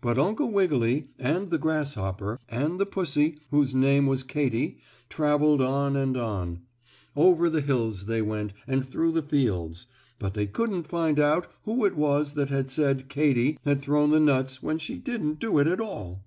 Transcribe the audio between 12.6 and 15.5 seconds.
said Katy had thrown the nuts when she didn't